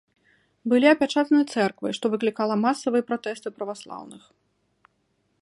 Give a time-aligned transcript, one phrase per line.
[0.71, 4.23] Былі апячатаны цэрквы, што выклікала масавыя пратэсты праваслаўных.